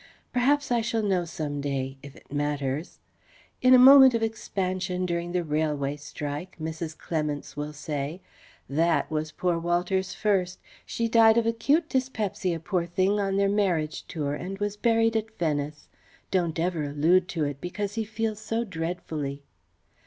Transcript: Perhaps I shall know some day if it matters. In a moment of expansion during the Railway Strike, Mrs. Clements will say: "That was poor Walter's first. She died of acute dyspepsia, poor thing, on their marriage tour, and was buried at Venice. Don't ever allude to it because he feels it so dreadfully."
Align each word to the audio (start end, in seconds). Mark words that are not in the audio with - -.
Perhaps 0.33 0.71
I 0.71 0.81
shall 0.81 1.03
know 1.03 1.25
some 1.25 1.61
day 1.61 1.99
if 2.01 2.15
it 2.15 2.33
matters. 2.33 2.97
In 3.61 3.75
a 3.75 3.77
moment 3.77 4.15
of 4.15 4.23
expansion 4.23 5.05
during 5.05 5.31
the 5.31 5.43
Railway 5.43 5.95
Strike, 5.95 6.55
Mrs. 6.59 6.97
Clements 6.97 7.55
will 7.55 7.71
say: 7.71 8.19
"That 8.67 9.11
was 9.11 9.31
poor 9.31 9.59
Walter's 9.59 10.15
first. 10.15 10.57
She 10.87 11.07
died 11.07 11.37
of 11.37 11.45
acute 11.45 11.87
dyspepsia, 11.87 12.59
poor 12.61 12.87
thing, 12.87 13.19
on 13.19 13.35
their 13.37 13.47
marriage 13.47 14.01
tour, 14.07 14.33
and 14.33 14.57
was 14.57 14.75
buried 14.75 15.15
at 15.15 15.37
Venice. 15.37 15.87
Don't 16.31 16.57
ever 16.57 16.81
allude 16.81 17.27
to 17.27 17.43
it 17.43 17.61
because 17.61 17.93
he 17.93 18.03
feels 18.03 18.39
it 18.39 18.41
so 18.41 18.63
dreadfully." 18.63 19.43